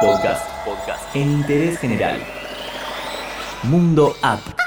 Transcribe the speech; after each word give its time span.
Podcast. 0.00 0.48
Podcast. 0.64 1.14
En 1.14 1.30
interés 1.30 1.78
general. 1.78 2.18
Mundo 3.64 4.14
App. 4.22 4.59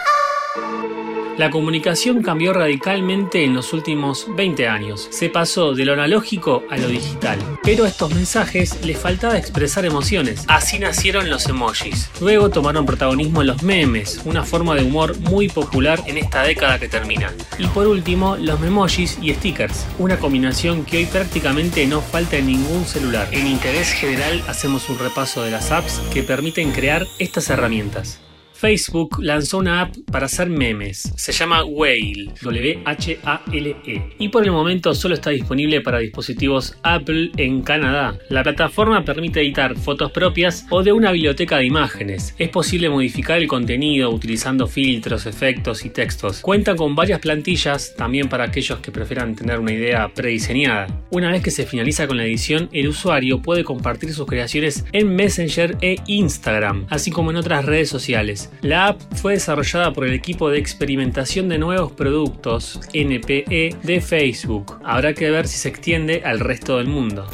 La 1.35 1.49
comunicación 1.49 2.21
cambió 2.21 2.53
radicalmente 2.53 3.43
en 3.43 3.55
los 3.55 3.73
últimos 3.73 4.27
20 4.35 4.67
años. 4.67 5.07
Se 5.09 5.29
pasó 5.29 5.73
de 5.73 5.83
lo 5.83 5.93
analógico 5.93 6.63
a 6.69 6.77
lo 6.77 6.87
digital. 6.87 7.39
Pero 7.63 7.85
a 7.85 7.87
estos 7.87 8.13
mensajes 8.13 8.85
les 8.85 8.99
faltaba 8.99 9.35
expresar 9.35 9.83
emociones. 9.83 10.45
Así 10.47 10.77
nacieron 10.77 11.31
los 11.31 11.47
emojis. 11.47 12.11
Luego 12.21 12.51
tomaron 12.51 12.85
protagonismo 12.85 13.41
los 13.41 13.63
memes, 13.63 14.21
una 14.25 14.43
forma 14.43 14.75
de 14.75 14.83
humor 14.83 15.17
muy 15.21 15.49
popular 15.49 16.03
en 16.05 16.19
esta 16.19 16.43
década 16.43 16.77
que 16.77 16.87
termina. 16.87 17.33
Y 17.57 17.65
por 17.65 17.87
último, 17.87 18.37
los 18.37 18.59
memojis 18.59 19.17
y 19.19 19.33
stickers, 19.33 19.87
una 19.97 20.19
combinación 20.19 20.85
que 20.85 20.97
hoy 20.97 21.05
prácticamente 21.07 21.87
no 21.87 22.01
falta 22.01 22.37
en 22.37 22.45
ningún 22.45 22.85
celular. 22.85 23.27
En 23.31 23.47
interés 23.47 23.91
general 23.91 24.43
hacemos 24.47 24.87
un 24.87 24.99
repaso 24.99 25.41
de 25.41 25.49
las 25.49 25.71
apps 25.71 25.99
que 26.13 26.21
permiten 26.21 26.71
crear 26.71 27.07
estas 27.17 27.49
herramientas. 27.49 28.19
Facebook 28.63 29.21
lanzó 29.21 29.57
una 29.57 29.81
app 29.81 29.93
para 30.09 30.27
hacer 30.27 30.47
memes. 30.47 31.11
Se 31.17 31.33
llama 31.33 31.65
Whale, 31.65 32.29
W-H-A-L-E. 32.41 34.15
Y 34.17 34.29
por 34.29 34.45
el 34.45 34.53
momento 34.53 34.95
solo 34.95 35.15
está 35.15 35.31
disponible 35.31 35.81
para 35.81 35.99
dispositivos 35.99 36.77
Apple 36.81 37.31
en 37.35 37.61
Canadá. 37.61 38.17
La 38.29 38.41
plataforma 38.41 39.03
permite 39.03 39.41
editar 39.41 39.75
fotos 39.75 40.13
propias 40.13 40.65
o 40.69 40.81
de 40.81 40.93
una 40.93 41.11
biblioteca 41.11 41.57
de 41.57 41.65
imágenes. 41.65 42.35
Es 42.39 42.47
posible 42.47 42.89
modificar 42.89 43.39
el 43.39 43.49
contenido 43.49 44.09
utilizando 44.09 44.65
filtros, 44.65 45.25
efectos 45.25 45.83
y 45.83 45.89
textos. 45.89 46.39
Cuenta 46.39 46.77
con 46.77 46.95
varias 46.95 47.19
plantillas, 47.19 47.93
también 47.97 48.29
para 48.29 48.45
aquellos 48.45 48.79
que 48.79 48.93
prefieran 48.93 49.35
tener 49.35 49.59
una 49.59 49.73
idea 49.73 50.07
prediseñada. 50.13 50.87
Una 51.11 51.31
vez 51.31 51.43
que 51.43 51.51
se 51.51 51.65
finaliza 51.65 52.07
con 52.07 52.15
la 52.15 52.23
edición, 52.23 52.69
el 52.71 52.87
usuario 52.87 53.41
puede 53.41 53.65
compartir 53.65 54.13
sus 54.13 54.25
creaciones 54.25 54.85
en 54.93 55.13
Messenger 55.13 55.75
e 55.81 55.97
Instagram, 56.07 56.87
así 56.89 57.11
como 57.11 57.29
en 57.29 57.35
otras 57.35 57.65
redes 57.65 57.89
sociales. 57.89 58.51
La 58.61 58.87
app 58.87 59.01
fue 59.15 59.33
desarrollada 59.33 59.93
por 59.93 60.05
el 60.05 60.13
equipo 60.13 60.49
de 60.49 60.59
experimentación 60.59 61.49
de 61.49 61.57
nuevos 61.57 61.91
productos 61.91 62.79
NPE 62.93 63.75
de 63.83 64.01
Facebook. 64.01 64.79
Habrá 64.83 65.13
que 65.13 65.29
ver 65.29 65.47
si 65.47 65.57
se 65.57 65.69
extiende 65.69 66.21
al 66.23 66.39
resto 66.39 66.77
del 66.77 66.87
mundo. 66.87 67.27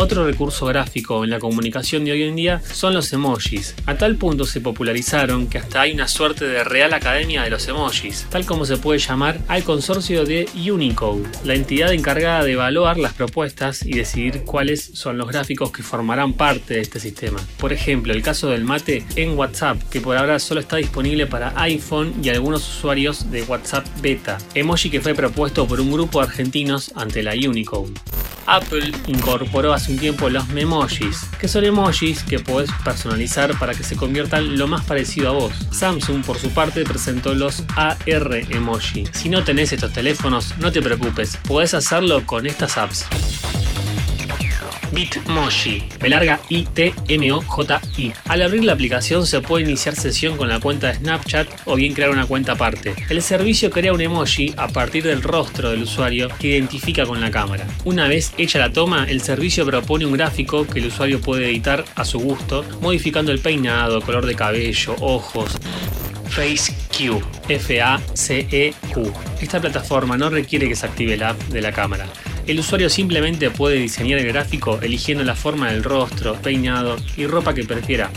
Otro 0.00 0.24
recurso 0.24 0.64
gráfico 0.66 1.24
en 1.24 1.30
la 1.30 1.40
comunicación 1.40 2.04
de 2.04 2.12
hoy 2.12 2.22
en 2.22 2.36
día 2.36 2.62
son 2.72 2.94
los 2.94 3.12
emojis. 3.12 3.74
A 3.84 3.96
tal 3.96 4.14
punto 4.14 4.44
se 4.44 4.60
popularizaron 4.60 5.48
que 5.48 5.58
hasta 5.58 5.80
hay 5.80 5.92
una 5.92 6.06
suerte 6.06 6.46
de 6.46 6.62
Real 6.62 6.94
Academia 6.94 7.42
de 7.42 7.50
los 7.50 7.66
Emojis, 7.66 8.24
tal 8.30 8.46
como 8.46 8.64
se 8.64 8.76
puede 8.76 9.00
llamar 9.00 9.40
al 9.48 9.64
consorcio 9.64 10.24
de 10.24 10.48
Unicode, 10.54 11.28
la 11.42 11.56
entidad 11.56 11.92
encargada 11.92 12.44
de 12.44 12.52
evaluar 12.52 12.96
las 12.96 13.14
propuestas 13.14 13.84
y 13.84 13.94
decidir 13.94 14.44
cuáles 14.44 14.88
son 14.94 15.18
los 15.18 15.26
gráficos 15.26 15.72
que 15.72 15.82
formarán 15.82 16.34
parte 16.34 16.74
de 16.74 16.80
este 16.80 17.00
sistema. 17.00 17.40
Por 17.58 17.72
ejemplo, 17.72 18.12
el 18.12 18.22
caso 18.22 18.50
del 18.50 18.62
mate 18.62 19.04
en 19.16 19.36
WhatsApp, 19.36 19.82
que 19.90 20.00
por 20.00 20.16
ahora 20.16 20.38
solo 20.38 20.60
está 20.60 20.76
disponible 20.76 21.26
para 21.26 21.60
iPhone 21.60 22.14
y 22.22 22.28
algunos 22.28 22.68
usuarios 22.68 23.32
de 23.32 23.42
WhatsApp 23.42 23.84
Beta, 24.00 24.38
emoji 24.54 24.90
que 24.90 25.00
fue 25.00 25.16
propuesto 25.16 25.66
por 25.66 25.80
un 25.80 25.90
grupo 25.90 26.20
de 26.20 26.28
argentinos 26.28 26.92
ante 26.94 27.24
la 27.24 27.32
Unicode. 27.32 27.94
Apple 28.48 28.92
incorporó 29.06 29.72
hace 29.72 29.92
un 29.92 29.98
tiempo 29.98 30.28
los 30.30 30.48
memojis, 30.48 31.26
que 31.38 31.48
son 31.48 31.64
emojis 31.64 32.22
que 32.24 32.38
podés 32.38 32.70
personalizar 32.84 33.56
para 33.58 33.74
que 33.74 33.84
se 33.84 33.96
conviertan 33.96 34.58
lo 34.58 34.66
más 34.66 34.84
parecido 34.84 35.28
a 35.28 35.32
vos. 35.32 35.52
Samsung, 35.70 36.24
por 36.24 36.38
su 36.38 36.50
parte, 36.50 36.84
presentó 36.84 37.34
los 37.34 37.62
AR 37.76 38.34
emoji. 38.50 39.04
Si 39.12 39.28
no 39.28 39.44
tenés 39.44 39.72
estos 39.72 39.92
teléfonos, 39.92 40.56
no 40.58 40.72
te 40.72 40.82
preocupes, 40.82 41.36
podés 41.46 41.74
hacerlo 41.74 42.26
con 42.26 42.46
estas 42.46 42.78
apps. 42.78 43.06
Bitmoji, 44.98 45.84
me 46.02 46.08
larga 46.08 46.40
I-T-M-O-J-I. 46.48 48.12
Al 48.24 48.42
abrir 48.42 48.64
la 48.64 48.72
aplicación 48.72 49.24
se 49.28 49.40
puede 49.40 49.62
iniciar 49.62 49.94
sesión 49.94 50.36
con 50.36 50.48
la 50.48 50.58
cuenta 50.58 50.88
de 50.88 50.94
Snapchat 50.94 51.46
o 51.66 51.76
bien 51.76 51.94
crear 51.94 52.10
una 52.10 52.26
cuenta 52.26 52.54
aparte. 52.54 52.96
El 53.08 53.22
servicio 53.22 53.70
crea 53.70 53.92
un 53.92 54.00
emoji 54.00 54.54
a 54.56 54.66
partir 54.66 55.04
del 55.04 55.22
rostro 55.22 55.70
del 55.70 55.82
usuario 55.82 56.28
que 56.40 56.48
identifica 56.48 57.06
con 57.06 57.20
la 57.20 57.30
cámara. 57.30 57.64
Una 57.84 58.08
vez 58.08 58.32
hecha 58.38 58.58
la 58.58 58.72
toma, 58.72 59.04
el 59.08 59.20
servicio 59.20 59.64
propone 59.64 60.04
un 60.04 60.14
gráfico 60.14 60.66
que 60.66 60.80
el 60.80 60.86
usuario 60.86 61.20
puede 61.20 61.48
editar 61.48 61.84
a 61.94 62.04
su 62.04 62.18
gusto, 62.18 62.64
modificando 62.80 63.30
el 63.30 63.38
peinado, 63.38 64.00
color 64.00 64.26
de 64.26 64.34
cabello, 64.34 64.96
ojos. 64.98 65.58
FaceQ, 66.30 67.22
F-A-C-E-Q. 67.48 69.12
Esta 69.40 69.60
plataforma 69.60 70.18
no 70.18 70.28
requiere 70.28 70.68
que 70.68 70.74
se 70.74 70.86
active 70.86 71.16
la 71.16 71.30
app 71.30 71.40
de 71.44 71.62
la 71.62 71.70
cámara. 71.70 72.06
El 72.48 72.60
usuario 72.60 72.88
simplemente 72.88 73.50
puede 73.50 73.76
diseñar 73.76 74.18
el 74.20 74.26
gráfico 74.28 74.78
eligiendo 74.80 75.22
la 75.22 75.34
forma 75.34 75.70
del 75.70 75.84
rostro, 75.84 76.34
peinado 76.36 76.96
y 77.14 77.26
ropa 77.26 77.52
que 77.52 77.64
prefiera. 77.64 78.10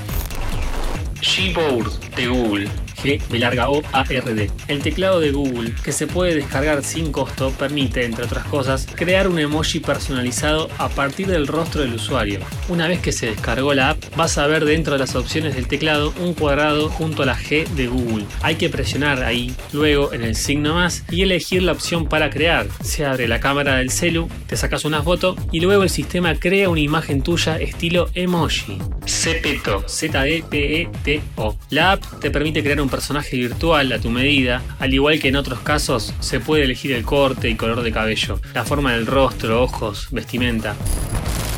Gboard 1.22 2.00
de 2.16 2.28
Google 2.28 2.70
G 3.04 3.20
larga 3.42 3.70
O 3.70 3.82
A 3.92 4.06
R 4.08 4.34
D. 4.34 4.52
El 4.68 4.82
teclado 4.82 5.20
de 5.20 5.32
Google, 5.32 5.74
que 5.84 5.92
se 5.92 6.08
puede 6.08 6.36
descargar 6.36 6.84
sin 6.84 7.12
costo, 7.12 7.52
permite, 7.52 8.06
entre 8.06 8.26
otras 8.26 8.46
cosas, 8.46 8.88
crear 8.96 9.28
un 9.28 9.40
emoji 9.40 9.80
personalizado 9.80 10.70
a 10.78 10.90
partir 10.90 11.28
del 11.28 11.48
rostro 11.48 11.82
del 11.82 11.96
usuario. 11.96 12.40
Una 12.70 12.88
vez 12.88 13.00
que 13.00 13.12
se 13.12 13.28
descargó 13.28 13.74
la 13.74 13.92
app, 13.92 14.16
vas 14.16 14.38
a 14.38 14.48
ver 14.48 14.66
dentro 14.66 14.94
de 14.94 15.00
las 15.00 15.16
opciones 15.16 15.56
del 15.56 15.68
teclado 15.68 16.14
un 16.20 16.34
cuadrado 16.34 16.90
junto 16.90 17.24
a 17.24 17.26
la 17.26 17.38
G 17.38 17.68
de 17.70 17.88
Google. 17.88 18.26
Hay 18.42 18.56
que 18.56 18.70
presionar 18.70 19.24
ahí, 19.24 19.54
luego 19.74 20.14
en 20.14 20.24
el 20.24 20.36
signo 20.36 20.76
más 20.76 21.04
y 21.10 21.24
elegir 21.24 21.64
la 21.64 21.72
opción 21.72 22.08
para 22.08 22.30
crear. 22.30 22.68
Se 22.84 23.06
abre 23.06 23.28
la 23.28 23.40
cámara 23.40 23.78
del 23.78 23.90
celu, 23.90 24.30
te 24.48 24.56
sacas 24.56 24.86
una 24.86 25.02
foto 25.02 25.36
y 25.52 25.60
luego 25.60 25.84
el 25.84 25.90
sistema 25.90 26.36
crea 26.36 26.70
una 26.70 26.82
imagen 26.82 27.22
tuya 27.22 27.58
estilo 27.58 28.10
emoji. 28.14 28.78
Zepeto, 29.08 29.84
Z-E-P-E-T-O. 29.88 31.58
La 31.70 31.94
app 31.94 32.04
te 32.20 32.32
permite 32.32 32.62
crear 32.62 32.82
un 32.82 32.90
personaje 32.92 33.36
virtual 33.38 33.92
a 33.92 34.00
tu 34.00 34.12
medida, 34.12 34.62
al 34.78 34.94
igual 34.94 35.20
que 35.20 35.30
en 35.30 35.36
otros 35.36 35.62
casos 35.62 36.14
se 36.20 36.40
puede 36.40 36.66
elegir 36.66 36.92
el 36.92 37.04
corte 37.04 37.50
y 37.50 37.56
color 37.56 37.82
de 37.82 37.92
cabello, 37.92 38.40
la 38.54 38.64
forma 38.64 38.94
del 38.94 39.08
rostro, 39.08 39.64
ojos, 39.64 40.10
vestimenta. 40.12 40.76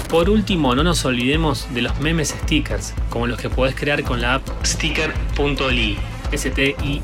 Por 0.10 0.30
último, 0.30 0.76
no 0.76 0.84
nos 0.84 1.04
olvidemos 1.04 1.68
de 1.74 1.82
los 1.82 2.00
memes 2.00 2.36
stickers, 2.44 2.94
como 3.10 3.28
los 3.28 3.40
que 3.40 3.50
podés 3.50 3.76
crear 3.76 4.04
con 4.04 4.22
la 4.22 4.36
app 4.36 4.48
sticker.ly. 4.66 5.98
S-T-I-C-K-E-R.L-Y. 6.32 7.02